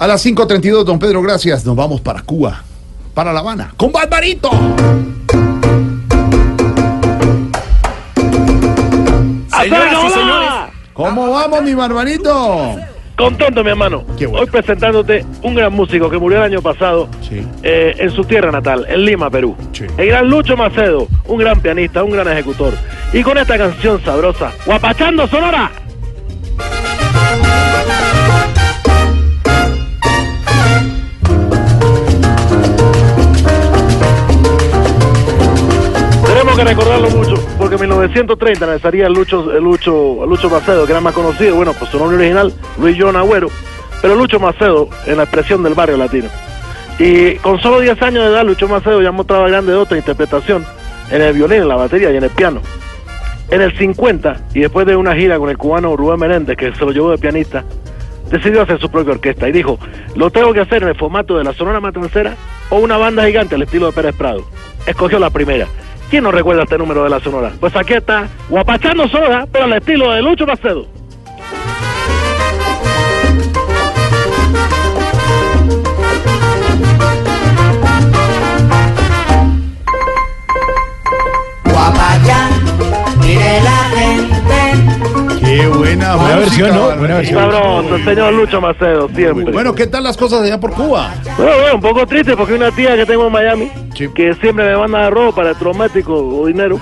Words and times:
A 0.00 0.06
las 0.06 0.24
5.32, 0.24 0.84
don 0.84 0.98
Pedro, 0.98 1.20
gracias. 1.22 1.64
Nos 1.64 1.76
vamos 1.76 2.00
para 2.00 2.22
Cuba, 2.22 2.62
para 3.14 3.32
La 3.32 3.40
Habana, 3.40 3.74
con 3.76 3.92
Barbarito. 3.92 4.50
Señoras 9.62 9.94
y 10.06 10.10
señores, 10.10 10.48
¿Cómo 10.94 11.30
vamos, 11.30 11.62
mi 11.62 11.74
Barbarito? 11.74 12.76
contento 13.16 13.62
mi 13.62 13.68
hermano. 13.70 14.04
Qué 14.18 14.26
bueno. 14.26 14.44
Hoy 14.44 14.50
presentándote 14.50 15.26
un 15.42 15.54
gran 15.54 15.74
músico 15.74 16.08
que 16.08 16.16
murió 16.16 16.38
el 16.38 16.44
año 16.44 16.62
pasado 16.62 17.06
Sí. 17.20 17.46
eh, 17.62 17.94
en 17.98 18.10
su 18.12 18.24
tierra 18.24 18.50
natal, 18.50 18.86
en 18.88 19.04
Lima, 19.04 19.28
Perú. 19.28 19.54
Sí. 19.72 19.84
El 19.98 20.06
gran 20.08 20.26
Lucho 20.30 20.56
Macedo, 20.56 21.06
un 21.26 21.38
gran 21.38 21.60
pianista, 21.60 22.02
un 22.02 22.12
gran 22.12 22.26
ejecutor. 22.28 22.72
Y 23.12 23.22
con 23.22 23.36
esta 23.36 23.58
canción 23.58 24.02
sabrosa, 24.02 24.52
Guapachando 24.64 25.26
Sonora. 25.28 25.70
Que 36.60 36.74
recordarlo 36.74 37.10
mucho, 37.10 37.34
porque 37.56 37.76
en 37.76 37.80
1930 37.80 38.66
necesaría 38.66 39.06
el 39.06 39.12
Lucho, 39.12 39.42
Lucho, 39.60 40.26
Lucho 40.26 40.50
Macedo, 40.50 40.84
que 40.84 40.92
era 40.92 41.00
más 41.00 41.14
conocido, 41.14 41.56
bueno, 41.56 41.72
por 41.72 41.88
su 41.88 41.98
nombre 41.98 42.18
original, 42.18 42.52
Luis 42.78 42.96
John 43.00 43.16
Agüero, 43.16 43.48
pero 44.02 44.14
Lucho 44.14 44.38
Macedo 44.38 44.88
en 45.06 45.16
la 45.16 45.22
expresión 45.22 45.62
del 45.62 45.74
barrio 45.74 45.96
latino. 45.96 46.28
Y 46.98 47.36
con 47.36 47.60
solo 47.60 47.80
10 47.80 48.02
años 48.02 48.24
de 48.24 48.30
edad, 48.30 48.44
Lucho 48.44 48.68
Macedo 48.68 49.00
ya 49.00 49.10
mostraba 49.10 49.48
grande 49.48 49.72
otra 49.72 49.96
interpretación 49.96 50.66
en 51.10 51.22
el 51.22 51.32
violín, 51.32 51.62
en 51.62 51.68
la 51.68 51.76
batería 51.76 52.10
y 52.12 52.16
en 52.16 52.24
el 52.24 52.30
piano. 52.30 52.60
En 53.50 53.62
el 53.62 53.76
50, 53.78 54.48
y 54.54 54.60
después 54.60 54.86
de 54.86 54.96
una 54.96 55.14
gira 55.14 55.38
con 55.38 55.48
el 55.48 55.56
cubano 55.56 55.96
Rubén 55.96 56.20
Menéndez, 56.20 56.58
que 56.58 56.74
se 56.74 56.84
lo 56.84 56.92
llevó 56.92 57.10
de 57.10 57.18
pianista, 57.18 57.64
decidió 58.30 58.62
hacer 58.62 58.78
su 58.78 58.90
propia 58.90 59.14
orquesta 59.14 59.48
y 59.48 59.52
dijo, 59.52 59.78
lo 60.14 60.30
tengo 60.30 60.52
que 60.52 60.60
hacer 60.60 60.82
en 60.82 60.90
el 60.90 60.94
formato 60.94 61.38
de 61.38 61.44
la 61.44 61.54
Sonora 61.54 61.80
Matancera 61.80 62.36
o 62.68 62.78
una 62.78 62.98
banda 62.98 63.24
gigante 63.24 63.54
al 63.54 63.62
estilo 63.62 63.86
de 63.86 63.92
Pérez 63.92 64.14
Prado. 64.14 64.44
Escogió 64.86 65.18
la 65.18 65.30
primera. 65.30 65.66
¿Quién 66.10 66.24
no 66.24 66.32
recuerda 66.32 66.64
este 66.64 66.76
número 66.76 67.04
de 67.04 67.10
la 67.10 67.20
Sonora? 67.20 67.52
Pues 67.60 67.74
aquí 67.76 67.92
está, 67.92 68.26
Guapachando 68.48 69.08
Sonora, 69.08 69.46
pero 69.50 69.66
al 69.66 69.74
estilo 69.74 70.10
de 70.10 70.20
Lucho 70.20 70.44
Macedo. 70.44 70.88
Guapayá, 81.64 82.48
mire 83.20 83.60
la 83.62 83.96
gente. 83.96 84.29
Qué 85.50 85.66
buena, 85.66 86.14
Buena 86.14 86.36
versión, 86.36 86.70
¿no? 86.76 86.96
Buena 86.96 87.16
versión. 87.16 87.40
Sabroso, 87.40 87.96
el 87.96 88.04
señor 88.04 88.32
Lucho 88.34 88.60
Macedo, 88.60 89.08
siempre. 89.08 89.52
Bueno, 89.52 89.74
¿qué 89.74 89.88
tal 89.88 90.04
las 90.04 90.16
cosas 90.16 90.42
allá 90.42 90.60
por 90.60 90.70
Cuba? 90.70 91.12
Bueno, 91.36 91.52
bueno, 91.58 91.74
un 91.74 91.80
poco 91.80 92.06
triste 92.06 92.36
porque 92.36 92.54
una 92.54 92.70
tía 92.70 92.94
que 92.94 93.04
tengo 93.04 93.26
en 93.26 93.32
Miami, 93.32 93.68
Sí. 93.96 94.06
que 94.14 94.32
siempre 94.34 94.64
me 94.64 94.76
manda 94.76 95.10
ropa, 95.10 95.42
electrodoméstico 95.42 96.14
o 96.14 96.46
dinero, 96.46 96.78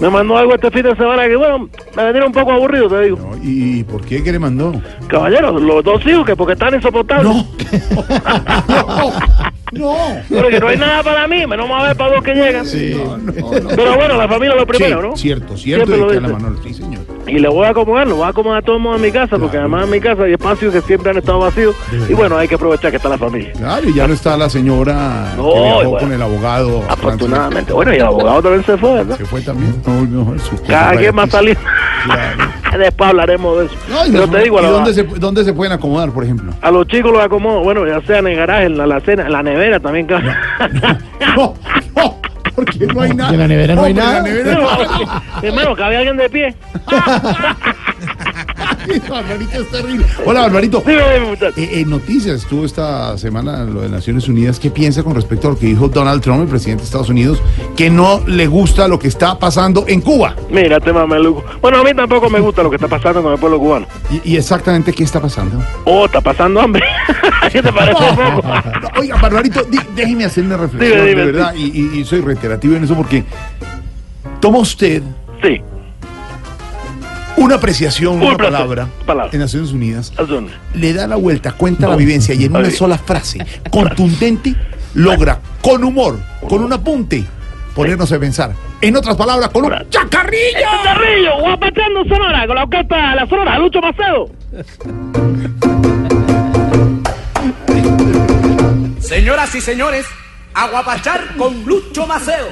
me 0.00 0.10
mandó 0.10 0.36
algo 0.36 0.56
este 0.56 0.72
fin 0.72 0.82
de 0.82 0.96
semana 0.96 1.28
que, 1.28 1.36
bueno, 1.36 1.68
me 1.96 2.04
venía 2.04 2.26
un 2.26 2.32
poco 2.32 2.50
aburrido, 2.50 2.88
te 2.88 3.00
digo. 3.02 3.16
No, 3.16 3.38
¿Y 3.44 3.84
por 3.84 4.04
qué? 4.04 4.24
¿Qué 4.24 4.32
le 4.32 4.40
mandó? 4.40 4.72
Caballero, 5.06 5.52
los 5.60 5.84
dos 5.84 6.04
hijos 6.04 6.26
que 6.26 6.34
porque 6.34 6.54
están 6.54 6.74
insoportables. 6.74 7.32
No. 7.32 7.46
no. 8.66 9.12
Pero 9.70 10.48
que 10.48 10.60
no 10.60 10.68
hay 10.68 10.76
nada 10.76 11.02
para 11.02 11.26
mí, 11.26 11.46
menos 11.46 11.68
más 11.68 11.82
ver 11.84 11.96
para 11.96 12.14
dos 12.14 12.24
que 12.24 12.34
llegan. 12.34 12.66
Sí. 12.66 12.94
No, 12.96 13.16
no, 13.18 13.32
no. 13.60 13.68
Pero 13.68 13.94
bueno, 13.96 14.16
la 14.16 14.28
familia 14.28 14.54
es 14.54 14.60
lo 14.60 14.66
primero, 14.66 15.00
Sí, 15.02 15.08
¿no? 15.08 15.16
Cierto, 15.16 15.56
cierto. 15.56 15.94
Y 15.94 15.98
lo 15.98 16.08
que 16.08 16.16
a 16.16 16.20
la 16.20 16.28
dice. 16.28 16.42
mano, 16.42 16.56
sí, 16.62 16.74
señor. 16.74 17.00
Y 17.26 17.38
le 17.38 17.48
voy 17.48 17.66
a 17.66 17.70
acomodar, 17.70 18.06
lo 18.08 18.16
voy 18.16 18.24
a 18.24 18.28
acomodar 18.28 18.58
a 18.58 18.62
todo 18.62 18.76
el 18.76 18.82
mundo 18.82 18.96
en 18.96 19.02
mi 19.02 19.12
casa, 19.12 19.38
porque 19.38 19.56
además 19.58 19.84
en 19.84 19.90
mi 19.90 20.00
casa 20.00 20.24
hay 20.24 20.32
espacios 20.32 20.72
que 20.72 20.80
siempre 20.80 21.10
han 21.10 21.18
estado 21.18 21.38
vacíos. 21.38 21.76
Y 22.08 22.12
bueno, 22.14 22.36
hay 22.36 22.48
que 22.48 22.56
aprovechar 22.56 22.90
que 22.90 22.96
está 22.96 23.08
la 23.08 23.18
familia. 23.18 23.52
Claro, 23.52 23.88
y 23.88 23.94
ya 23.94 24.06
no 24.08 24.14
está 24.14 24.36
la 24.36 24.48
señora 24.50 25.34
No, 25.36 25.52
que 25.52 25.60
viajó 25.60 25.82
y 25.82 25.86
bueno. 25.86 25.98
con 26.06 26.12
el 26.12 26.22
abogado. 26.22 26.82
a. 26.88 26.92
Afortunadamente. 26.92 27.72
Bueno, 27.72 27.92
y 27.92 27.96
el 27.96 28.02
abogado 28.04 28.42
también 28.42 28.64
se 28.64 28.76
fue, 28.76 28.94
¿verdad? 28.94 29.16
Se 29.16 29.24
fue 29.24 29.40
también. 29.42 29.74
No 29.86 30.32
a 30.32 30.66
Cada 30.66 30.96
quien 30.96 31.16
va 31.16 31.22
a 31.24 31.26
salir. 31.30 31.56
Claro. 32.04 32.44
Después 32.78 33.10
hablaremos 33.10 33.58
de 33.58 33.64
eso. 33.66 33.74
No, 33.88 34.06
y 34.06 34.10
Pero 34.12 34.26
no- 34.26 34.32
te 34.32 34.42
digo, 34.42 34.58
a 34.58 34.60
¿y 34.60 34.64
la- 34.64 34.70
dónde 34.70 34.94
se, 34.94 35.02
dónde 35.04 35.44
se 35.44 35.52
pueden 35.52 35.72
acomodar, 35.72 36.10
por 36.10 36.24
ejemplo? 36.24 36.52
A 36.62 36.70
los 36.70 36.86
chicos 36.86 37.12
los 37.12 37.22
acomodo, 37.22 37.60
bueno, 37.60 37.86
ya 37.86 38.00
sea 38.06 38.18
en 38.20 38.28
el 38.28 38.36
garaje, 38.36 38.66
en 38.66 38.78
la 38.78 38.84
alacena, 38.84 39.26
en 39.26 39.32
la 39.32 39.42
nevera 39.42 39.80
también. 39.80 40.06
cabe. 40.06 40.32
No, 41.36 41.54
no, 41.96 42.16
porque 42.54 42.86
no 42.86 43.00
hay 43.02 43.14
nada. 43.14 43.32
en 43.32 43.38
la 43.40 43.48
nevera 43.48 43.74
no 43.74 43.82
hay 43.84 43.94
nada. 43.94 44.14
la 44.14 44.22
nevera 44.22 44.54
no 44.54 44.68
hay 44.70 44.86
nada. 44.86 45.22
Hermano, 45.42 45.76
¿cabe 45.76 45.96
alguien 45.96 46.16
de 46.16 46.28
pie? 46.30 46.54
Barbarito 49.08 49.60
es 49.62 49.70
terrible. 49.70 50.06
Hola, 50.24 50.40
Barbarito. 50.42 50.82
Eh, 50.86 51.80
en 51.80 51.90
noticias 51.90 52.42
estuvo 52.42 52.64
esta 52.64 53.16
semana 53.18 53.64
lo 53.64 53.82
de 53.82 53.88
Naciones 53.88 54.28
Unidas. 54.28 54.58
¿Qué 54.58 54.70
piensa 54.70 55.02
con 55.02 55.14
respecto 55.14 55.48
a 55.48 55.50
lo 55.52 55.58
que 55.58 55.66
dijo 55.66 55.88
Donald 55.88 56.22
Trump, 56.22 56.42
el 56.42 56.48
presidente 56.48 56.82
de 56.82 56.86
Estados 56.86 57.08
Unidos, 57.08 57.42
que 57.76 57.90
no 57.90 58.22
le 58.26 58.46
gusta 58.46 58.88
lo 58.88 58.98
que 58.98 59.08
está 59.08 59.38
pasando 59.38 59.84
en 59.86 60.00
Cuba? 60.00 60.34
Mira, 60.50 60.78
este 60.78 60.92
mameluco. 60.92 61.44
Bueno, 61.60 61.78
a 61.78 61.84
mí 61.84 61.90
tampoco 61.94 62.28
me 62.30 62.40
gusta 62.40 62.62
lo 62.62 62.70
que 62.70 62.76
está 62.76 62.88
pasando 62.88 63.22
con 63.22 63.32
el 63.32 63.38
pueblo 63.38 63.58
cubano. 63.58 63.86
Y, 64.24 64.32
y 64.32 64.36
exactamente 64.36 64.92
qué 64.92 65.04
está 65.04 65.20
pasando. 65.20 65.62
Oh, 65.84 66.06
está 66.06 66.20
pasando 66.20 66.60
hambre. 66.60 66.82
¿Qué 67.52 67.62
te 67.62 67.72
parece 67.72 68.02
poco? 68.14 68.48
Oiga, 69.00 69.16
Barbarito, 69.20 69.62
déjeme 69.94 70.24
hacer 70.24 70.44
una 70.44 70.56
reflexión, 70.56 70.98
Dime, 71.00 71.08
dime, 71.10 71.20
de 71.26 71.32
verdad, 71.32 71.54
y, 71.54 71.64
y- 71.80 72.00
y 72.00 72.04
soy 72.04 72.20
reiterativo 72.20 72.76
en 72.76 72.84
eso 72.84 72.94
porque 72.94 73.24
toma 74.40 74.58
usted 74.58 75.02
Sí, 75.42 75.60
una 77.36 77.54
apreciación, 77.56 78.14
Un 78.16 78.22
una 78.22 78.36
placer. 78.36 78.52
palabra, 78.54 78.88
Palabra. 79.06 79.30
en 79.32 79.40
Naciones 79.40 79.72
Unidas, 79.72 80.12
azul. 80.16 80.50
le 80.74 80.92
da 80.92 81.06
la 81.06 81.16
vuelta, 81.16 81.52
cuenta 81.52 81.88
la 81.88 81.96
vivencia 81.96 82.34
y 82.34 82.44
en 82.44 82.54
una 82.56 82.70
sola 82.70 82.98
frase 83.06 83.44
contundente 83.70 84.54
logra 84.94 85.40
con 85.62 85.82
humor, 85.84 86.18
con 86.48 86.62
un 86.62 86.72
apunte, 86.72 87.24
ponernos 87.74 88.10
a 88.12 88.18
pensar. 88.18 88.52
En 88.82 88.96
otras 88.96 89.14
palabras, 89.16 89.50
con 89.50 89.64
un 89.64 89.72
chacarrillo. 89.90 90.66
Carrillo, 90.84 91.38
guapachando 91.40 92.04
Sonora, 92.08 92.46
con 92.46 92.56
la 92.56 92.62
orquesta 92.64 93.14
La 93.14 93.26
Sonora, 93.26 93.58
Lucho 93.58 93.80
Macedo. 93.80 94.30
Señoras 99.00 99.54
y 99.54 99.60
señores, 99.60 100.06
aguapachar 100.54 101.36
con 101.36 101.64
Lucho 101.64 102.06
Maceo. 102.06 102.46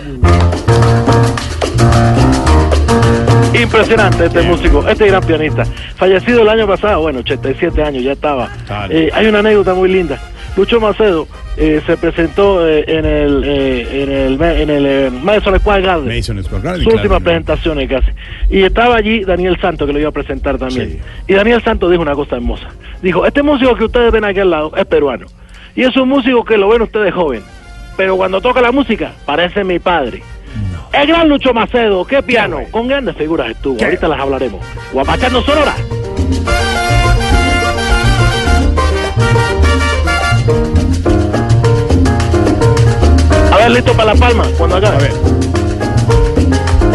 Impresionante 3.60 4.26
este 4.26 4.42
músico, 4.42 4.86
este 4.88 5.06
gran 5.06 5.22
pianista. 5.24 5.64
Fallecido 5.96 6.42
el 6.42 6.48
año 6.48 6.66
pasado, 6.66 7.00
bueno, 7.02 7.20
87 7.20 7.82
años 7.82 8.02
ya 8.02 8.12
estaba. 8.12 8.48
Eh, 8.88 9.10
hay 9.12 9.26
una 9.26 9.40
anécdota 9.40 9.74
muy 9.74 9.90
linda. 9.90 10.18
Lucho 10.56 10.80
Macedo 10.80 11.28
eh, 11.56 11.80
se 11.86 11.96
presentó 11.96 12.66
eh, 12.66 12.84
en 12.88 13.04
el 13.04 13.44
eh, 13.44 14.02
en 14.02 14.10
el 14.10 14.42
en 14.42 14.70
el 14.70 15.12
Madison 15.12 15.58
Square 15.58 15.82
Garden. 15.82 16.06
Madison 16.08 16.42
Square 16.42 16.62
Garden, 16.62 16.82
Su 16.82 16.88
claro, 16.90 16.96
última 16.98 17.18
no. 17.18 17.24
presentación 17.24 17.86
casi. 17.86 18.10
Y 18.50 18.62
estaba 18.62 18.96
allí 18.96 19.24
Daniel 19.24 19.56
Santo 19.60 19.86
que 19.86 19.92
lo 19.92 20.00
iba 20.00 20.08
a 20.08 20.12
presentar 20.12 20.58
también. 20.58 20.90
Sí. 20.90 20.98
Y 21.28 21.34
Daniel 21.34 21.62
Santo 21.62 21.88
dijo 21.88 22.02
una 22.02 22.14
cosa 22.14 22.36
hermosa. 22.36 22.68
Dijo, 23.02 23.24
este 23.24 23.42
músico 23.42 23.76
que 23.76 23.84
ustedes 23.84 24.10
ven 24.10 24.24
aquí 24.24 24.40
al 24.40 24.50
lado 24.50 24.72
es 24.76 24.84
peruano. 24.86 25.26
Y 25.76 25.82
es 25.82 25.96
un 25.96 26.08
músico 26.08 26.44
que 26.44 26.56
lo 26.58 26.68
ven 26.68 26.82
ustedes 26.82 27.14
joven. 27.14 27.42
Pero 27.96 28.16
cuando 28.16 28.40
toca 28.40 28.60
la 28.60 28.72
música, 28.72 29.12
parece 29.24 29.62
mi 29.62 29.78
padre. 29.78 30.22
El 30.92 31.06
gran 31.06 31.28
Lucho 31.28 31.52
Macedo, 31.52 32.04
qué 32.04 32.22
piano, 32.22 32.60
con 32.70 32.88
grandes 32.88 33.16
figuras 33.16 33.50
estuvo. 33.50 33.76
Qué 33.76 33.84
Ahorita 33.84 34.08
las 34.08 34.20
hablaremos. 34.20 34.64
Guapachando 34.92 35.42
Sonora. 35.42 35.74
A 43.52 43.56
ver, 43.56 43.70
listo 43.70 43.92
para 43.92 44.14
la 44.14 44.20
palma, 44.20 44.44
cuando 44.56 44.76
acabe. 44.76 44.96
A 44.96 45.00
ver. 45.00 45.12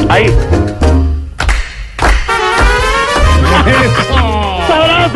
Ahí. 0.10 0.63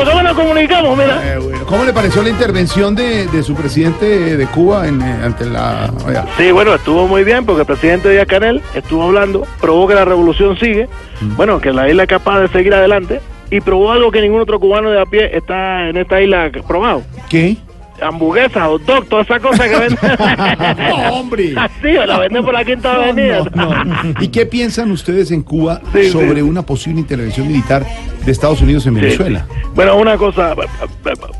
¿Cómo 0.05 0.21
nos 0.21 0.33
comunicamos? 0.33 0.97
Mira. 0.97 1.21
Eh, 1.33 1.38
bueno, 1.39 1.65
¿Cómo 1.65 1.83
le 1.85 1.94
pareció 1.94 2.23
la 2.23 2.29
intervención 2.29 2.95
de, 2.95 3.27
de 3.27 3.44
su 3.44 3.55
presidente 3.55 4.38
de 4.38 4.45
Cuba 4.47 4.88
en, 4.88 5.01
eh, 5.01 5.19
ante 5.23 5.45
la... 5.45 5.91
oiga, 6.05 6.25
Sí, 6.38 6.51
bueno, 6.51 6.73
estuvo 6.73 7.07
muy 7.07 7.23
bien 7.23 7.45
porque 7.45 7.61
el 7.61 7.67
presidente 7.67 8.09
Díaz 8.09 8.27
Canel 8.27 8.61
estuvo 8.73 9.03
hablando, 9.03 9.45
probó 9.59 9.88
que 9.88 9.95
la 9.95 10.05
revolución 10.05 10.57
sigue, 10.57 10.88
bueno, 11.35 11.59
que 11.59 11.71
la 11.73 11.89
isla 11.89 12.03
es 12.03 12.09
capaz 12.09 12.39
de 12.41 12.47
seguir 12.49 12.73
adelante 12.73 13.19
y 13.49 13.61
probó 13.61 13.91
algo 13.91 14.11
que 14.11 14.21
ningún 14.21 14.41
otro 14.41 14.59
cubano 14.59 14.89
de 14.89 15.01
a 15.01 15.05
pie 15.05 15.35
está 15.35 15.89
en 15.89 15.97
esta 15.97 16.21
isla 16.21 16.51
probado. 16.67 17.03
¿Qué? 17.29 17.57
Hamburguesas, 18.01 18.67
hot 18.67 18.81
dog, 18.83 19.05
toda 19.07 19.21
esa 19.23 19.39
cosa 19.39 19.63
que 19.67 19.75
venden. 19.77 19.97
No, 20.89 21.13
hombre. 21.19 21.53
Así, 21.57 21.91
la 21.94 22.19
venden 22.19 22.44
por 22.44 22.53
la 22.53 22.63
quinta 22.63 22.94
avenida. 22.95 23.44
No, 23.55 23.83
no. 23.83 24.13
¿Y 24.19 24.27
qué 24.29 24.45
piensan 24.45 24.91
ustedes 24.91 25.31
en 25.31 25.41
Cuba 25.44 25.81
Sí, 25.94 26.09
sobre 26.09 26.35
sí. 26.35 26.41
una 26.41 26.61
posible 26.61 26.99
intervención 26.99 27.47
militar 27.47 27.85
de 28.25 28.31
Estados 28.31 28.61
Unidos 28.61 28.85
en 28.88 28.95
Venezuela? 28.95 29.45
sí. 29.49 29.55
Bueno, 29.73 29.97
una 29.97 30.17
cosa, 30.17 30.55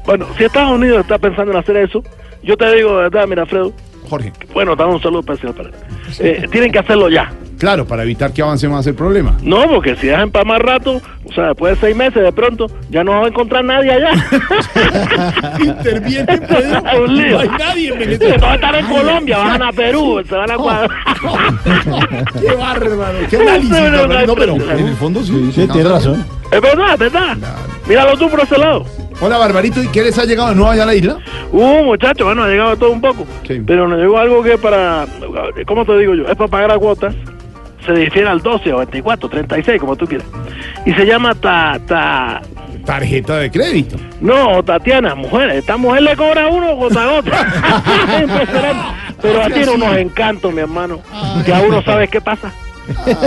bueno, 0.06 0.28
si 0.38 0.44
Estados 0.44 0.72
Unidos 0.72 1.02
está 1.02 1.18
pensando 1.18 1.52
en 1.52 1.58
hacer 1.58 1.78
eso, 1.78 2.04
yo 2.44 2.56
te 2.56 2.72
digo 2.76 2.98
de 2.98 3.04
verdad, 3.10 3.28
mira, 3.28 3.42
Alfredo, 3.44 3.74
Jorge, 4.10 4.32
bueno, 4.54 4.78
te 4.78 4.84
un 4.86 5.02
saludo 5.02 5.20
especial 5.22 5.54
para 5.54 5.70
él. 5.70 5.76
Eh, 6.20 6.48
tienen 6.52 6.72
que 6.72 6.80
hacerlo 6.80 7.10
ya. 7.10 7.32
Claro, 7.58 7.86
para 7.86 8.04
evitar 8.04 8.32
que 8.34 8.42
avance 8.42 8.68
más 8.68 8.86
el 8.88 8.96
problema. 8.96 9.36
No, 9.42 9.68
porque 9.70 9.96
si 9.96 10.08
dejan 10.08 10.32
para 10.32 10.46
más 10.46 10.60
rato, 10.60 11.02
o 11.26 11.34
sea, 11.34 11.48
después 11.48 11.76
de 11.76 11.88
seis 11.88 11.96
meses, 11.96 12.24
de 12.24 12.32
pronto, 12.32 12.68
ya 12.90 13.04
no 13.04 13.12
va 13.12 13.26
a 13.26 13.28
encontrar 13.28 13.64
nadie 13.66 13.92
allá. 13.92 14.12
Interviene 15.60 16.38
Pedro. 16.38 16.82
No 17.08 17.40
hay 17.40 17.50
nadie 17.50 17.94
en 17.94 18.00
Venezuela. 18.00 18.38
Todos 18.38 18.56
están 18.56 18.76
en 18.76 18.86
Colombia, 18.86 19.38
van 19.38 19.64
a 19.64 19.72
Perú, 19.72 20.24
se 20.28 20.36
van 20.36 20.52
a 20.52 20.56
cuadrar. 20.56 20.90
Qué 22.40 22.56
bárbaro, 22.56 23.20
qué 23.30 23.38
análisis. 23.38 23.70
No, 24.28 24.36
pero 24.36 24.56
en 24.56 24.88
el 24.88 24.96
fondo 24.96 25.24
sí. 25.24 25.52
Sí, 25.54 25.68
tiene 25.68 25.90
razón. 25.90 26.26
Es 26.52 26.62
verdad, 26.62 26.94
es 26.94 27.00
verdad. 27.00 27.38
Míralo 27.88 28.18
tú 28.18 28.30
por 28.30 28.42
ese 28.42 28.58
lado. 28.58 28.86
Hola, 29.20 29.38
Barbarito, 29.38 29.82
¿y 29.82 29.88
qué 29.88 30.04
les 30.04 30.18
ha 30.20 30.26
llegado 30.26 30.50
de 30.50 30.56
nuevo 30.56 30.70
allá 30.70 30.84
a 30.84 30.86
la 30.86 30.96
isla? 30.96 31.18
Uh, 31.52 31.84
muchacho, 31.84 32.26
bueno, 32.26 32.44
ha 32.44 32.48
llegado 32.48 32.78
todo 32.78 32.92
un 32.92 33.02
poco. 33.02 33.26
Sí. 33.48 33.62
Pero 33.66 33.88
nos 33.88 34.00
llegó 34.00 34.18
algo 34.20 34.44
que 34.44 34.58
para, 34.58 35.08
¿cómo 35.66 35.86
te 35.86 35.98
digo 35.98 36.14
yo? 36.14 36.28
Es 36.28 36.36
para 36.36 36.50
pagar 36.50 36.72
a 36.72 36.78
cuotas. 36.78 37.16
Se 37.88 37.94
difiere 37.94 38.28
al 38.28 38.42
12 38.42 38.74
o 38.74 38.78
24, 38.80 39.30
36, 39.30 39.80
como 39.80 39.96
tú 39.96 40.06
quieras. 40.06 40.28
Y 40.86 40.94
se 40.94 41.06
llama 41.06 41.34
ta, 41.34 41.80
ta, 41.88 42.42
Tarjeta 42.86 43.38
de 43.38 43.50
crédito. 43.50 43.96
no, 44.22 44.62
Tatiana, 44.62 45.16
mujer. 45.16 45.50
Esta 45.52 45.78
mujer 45.78 46.04
le 46.04 46.16
cobra 46.16 46.44
a 46.44 46.48
uno 46.48 46.76
gota 46.76 47.04
a 47.04 47.12
gota. 47.14 48.22
Impresionante. 48.22 48.82
Pero 49.22 49.42
a 49.42 49.50
tiene 49.50 49.72
unos 49.72 49.98
encantos, 49.98 50.54
mi 50.54 50.60
hermano. 50.62 51.00
Que 51.46 51.54
a 51.54 51.62
uno 51.62 51.82
sabes 51.82 52.10
qué 52.10 52.22
pasa. 52.22 52.52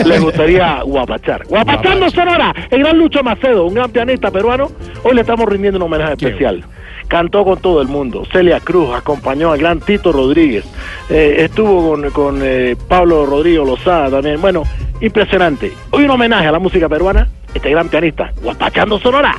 Le 0.07 0.19
gustaría 0.19 0.83
guapachar. 0.83 1.47
Guapachando 1.47 2.11
Sonora, 2.11 2.55
el 2.71 2.81
gran 2.81 2.99
Lucho 2.99 3.23
Macedo, 3.23 3.67
un 3.67 3.75
gran 3.75 3.91
pianista 3.91 4.31
peruano. 4.31 4.71
Hoy 5.03 5.15
le 5.15 5.21
estamos 5.23 5.47
rindiendo 5.49 5.79
un 5.79 5.83
homenaje 5.85 6.13
especial. 6.15 6.65
Cantó 7.11 7.45
con 7.45 7.59
todo 7.59 7.83
el 7.83 7.89
mundo. 7.89 8.25
Celia 8.31 8.61
Cruz 8.61 8.95
acompañó 8.95 9.51
al 9.51 9.59
gran 9.59 9.81
Tito 9.81 10.13
Rodríguez. 10.13 10.65
Eh, 11.09 11.39
estuvo 11.41 11.91
con, 11.91 12.09
con 12.11 12.39
eh, 12.41 12.77
Pablo 12.87 13.27
Rodrigo 13.27 13.65
Lozada 13.65 14.11
también. 14.11 14.41
Bueno, 14.41 14.63
impresionante. 15.01 15.73
Hoy 15.91 16.05
un 16.05 16.11
homenaje 16.11 16.47
a 16.47 16.53
la 16.53 16.61
música 16.61 16.89
peruana. 16.89 17.29
Este 17.53 17.69
gran 17.69 17.89
pianista, 17.89 18.33
guapachando 18.41 19.01
Sonora. 19.01 19.35